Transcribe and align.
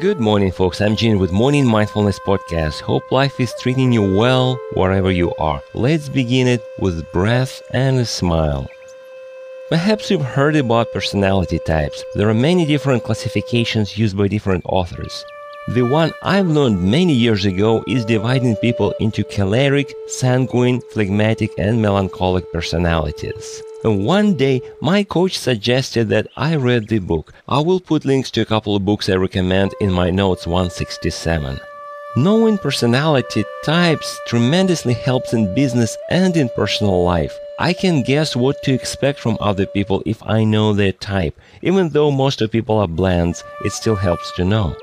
Good 0.00 0.20
morning, 0.20 0.52
folks. 0.52 0.80
I'm 0.80 0.94
Gene 0.94 1.18
with 1.18 1.32
Morning 1.32 1.66
Mindfulness 1.66 2.20
Podcast. 2.20 2.82
Hope 2.82 3.10
life 3.10 3.40
is 3.40 3.52
treating 3.58 3.90
you 3.90 4.16
well 4.16 4.56
wherever 4.74 5.10
you 5.10 5.34
are. 5.40 5.60
Let's 5.74 6.08
begin 6.08 6.46
it 6.46 6.62
with 6.78 7.10
breath 7.10 7.60
and 7.72 7.98
a 7.98 8.04
smile. 8.04 8.68
Perhaps 9.70 10.08
you've 10.08 10.22
heard 10.22 10.54
about 10.54 10.92
personality 10.92 11.58
types. 11.58 12.04
There 12.14 12.28
are 12.28 12.34
many 12.34 12.64
different 12.64 13.02
classifications 13.02 13.98
used 13.98 14.16
by 14.16 14.28
different 14.28 14.62
authors. 14.66 15.24
The 15.66 15.82
one 15.82 16.12
I've 16.22 16.46
learned 16.46 16.80
many 16.80 17.12
years 17.12 17.44
ago 17.44 17.82
is 17.88 18.04
dividing 18.04 18.54
people 18.56 18.92
into 19.00 19.24
choleric, 19.24 19.92
sanguine, 20.06 20.80
phlegmatic, 20.92 21.50
and 21.58 21.82
melancholic 21.82 22.52
personalities. 22.52 23.64
And 23.84 24.04
one 24.04 24.34
day, 24.34 24.60
my 24.80 25.04
coach 25.04 25.38
suggested 25.38 26.08
that 26.08 26.26
I 26.36 26.56
read 26.56 26.88
the 26.88 26.98
book. 26.98 27.32
I 27.48 27.60
will 27.60 27.78
put 27.78 28.04
links 28.04 28.30
to 28.32 28.40
a 28.40 28.44
couple 28.44 28.74
of 28.74 28.84
books 28.84 29.08
I 29.08 29.14
recommend 29.14 29.72
in 29.80 29.92
my 29.92 30.10
notes 30.10 30.46
167. 30.46 31.60
Knowing 32.16 32.58
personality 32.58 33.44
types 33.64 34.18
tremendously 34.26 34.94
helps 34.94 35.32
in 35.32 35.54
business 35.54 35.96
and 36.10 36.36
in 36.36 36.48
personal 36.56 37.04
life. 37.04 37.32
I 37.60 37.72
can 37.72 38.02
guess 38.02 38.34
what 38.34 38.60
to 38.64 38.72
expect 38.72 39.20
from 39.20 39.38
other 39.40 39.66
people 39.66 40.02
if 40.06 40.20
I 40.24 40.42
know 40.42 40.72
their 40.72 40.92
type. 40.92 41.38
Even 41.62 41.90
though 41.90 42.10
most 42.10 42.40
of 42.40 42.50
people 42.50 42.78
are 42.78 42.88
blends, 42.88 43.44
it 43.64 43.72
still 43.72 43.96
helps 43.96 44.32
to 44.32 44.44
know. 44.44 44.76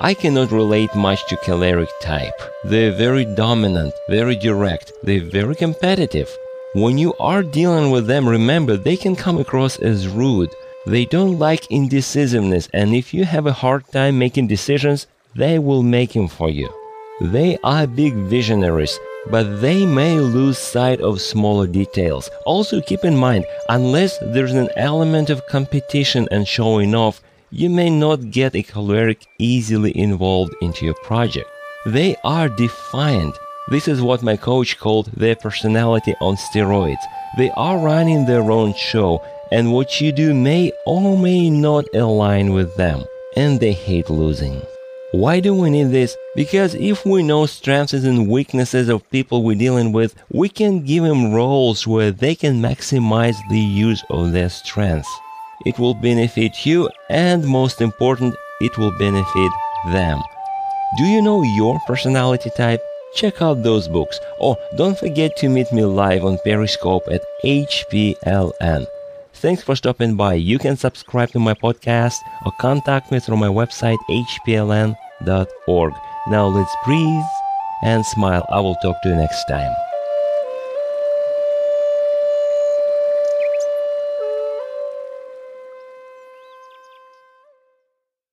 I 0.00 0.14
cannot 0.14 0.50
relate 0.50 0.94
much 0.96 1.24
to 1.28 1.36
choleric 1.36 1.90
type. 2.00 2.40
They're 2.64 2.92
very 2.92 3.26
dominant, 3.26 3.92
very 4.08 4.34
direct, 4.34 4.92
they're 5.02 5.20
very 5.20 5.54
competitive. 5.54 6.28
When 6.72 6.98
you 6.98 7.14
are 7.18 7.42
dealing 7.42 7.90
with 7.90 8.06
them, 8.06 8.28
remember 8.28 8.76
they 8.76 8.96
can 8.96 9.16
come 9.16 9.38
across 9.38 9.80
as 9.80 10.06
rude. 10.06 10.50
They 10.86 11.04
don't 11.04 11.36
like 11.36 11.68
indecisiveness, 11.68 12.68
and 12.72 12.94
if 12.94 13.12
you 13.12 13.24
have 13.24 13.46
a 13.46 13.52
hard 13.52 13.88
time 13.90 14.20
making 14.20 14.46
decisions, 14.46 15.08
they 15.34 15.58
will 15.58 15.82
make 15.82 16.12
them 16.12 16.28
for 16.28 16.48
you. 16.48 16.72
They 17.20 17.58
are 17.64 17.88
big 17.88 18.14
visionaries, 18.14 19.00
but 19.30 19.60
they 19.60 19.84
may 19.84 20.20
lose 20.20 20.58
sight 20.58 21.00
of 21.00 21.20
smaller 21.20 21.66
details. 21.66 22.30
Also, 22.46 22.80
keep 22.80 23.04
in 23.04 23.16
mind, 23.16 23.46
unless 23.68 24.16
there's 24.18 24.54
an 24.54 24.70
element 24.76 25.28
of 25.28 25.44
competition 25.48 26.28
and 26.30 26.46
showing 26.46 26.94
off, 26.94 27.20
you 27.50 27.68
may 27.68 27.90
not 27.90 28.30
get 28.30 28.54
a 28.54 28.62
choleric 28.62 29.26
easily 29.38 29.90
involved 29.98 30.54
into 30.62 30.84
your 30.84 30.94
project. 31.02 31.50
They 31.84 32.14
are 32.22 32.48
defiant. 32.48 33.34
This 33.70 33.86
is 33.86 34.02
what 34.02 34.22
my 34.22 34.36
coach 34.36 34.78
called 34.78 35.06
their 35.12 35.36
personality 35.36 36.14
on 36.20 36.34
steroids. 36.34 37.04
They 37.38 37.50
are 37.52 37.78
running 37.78 38.26
their 38.26 38.50
own 38.50 38.74
show, 38.74 39.22
and 39.52 39.72
what 39.72 40.00
you 40.00 40.10
do 40.10 40.34
may 40.34 40.72
or 40.86 41.16
may 41.16 41.48
not 41.50 41.84
align 41.94 42.52
with 42.52 42.74
them, 42.74 43.04
and 43.36 43.60
they 43.60 43.72
hate 43.72 44.10
losing. 44.10 44.60
Why 45.12 45.38
do 45.38 45.54
we 45.54 45.70
need 45.70 45.90
this? 45.92 46.16
Because 46.34 46.74
if 46.74 47.06
we 47.06 47.22
know 47.22 47.46
strengths 47.46 47.92
and 47.92 48.28
weaknesses 48.28 48.88
of 48.88 49.08
people 49.10 49.44
we're 49.44 49.56
dealing 49.56 49.92
with, 49.92 50.16
we 50.32 50.48
can 50.48 50.84
give 50.84 51.04
them 51.04 51.32
roles 51.32 51.86
where 51.86 52.10
they 52.10 52.34
can 52.34 52.60
maximize 52.60 53.36
the 53.50 53.58
use 53.58 54.02
of 54.10 54.32
their 54.32 54.48
strengths. 54.48 55.08
It 55.64 55.78
will 55.78 55.94
benefit 55.94 56.66
you, 56.66 56.88
and 57.08 57.46
most 57.46 57.80
important, 57.80 58.34
it 58.60 58.76
will 58.78 58.96
benefit 58.98 59.52
them. 59.92 60.20
Do 60.98 61.04
you 61.04 61.22
know 61.22 61.42
your 61.42 61.78
personality 61.86 62.50
type? 62.56 62.80
Check 63.14 63.42
out 63.42 63.62
those 63.62 63.88
books. 63.88 64.18
Or 64.38 64.56
don't 64.76 64.98
forget 64.98 65.36
to 65.38 65.48
meet 65.48 65.72
me 65.72 65.84
live 65.84 66.24
on 66.24 66.38
Periscope 66.44 67.08
at 67.10 67.22
HPLN. 67.44 68.86
Thanks 69.34 69.62
for 69.62 69.74
stopping 69.74 70.16
by. 70.16 70.34
You 70.34 70.58
can 70.58 70.76
subscribe 70.76 71.30
to 71.30 71.38
my 71.38 71.54
podcast 71.54 72.16
or 72.44 72.52
contact 72.60 73.10
me 73.10 73.20
through 73.20 73.38
my 73.38 73.48
website 73.48 73.98
hpln.org. 74.10 75.92
Now 76.28 76.46
let's 76.46 76.76
breathe 76.84 77.24
and 77.82 78.04
smile. 78.04 78.46
I 78.50 78.60
will 78.60 78.76
talk 78.76 79.00
to 79.02 79.08
you 79.08 79.16
next 79.16 79.44
time. 79.46 79.89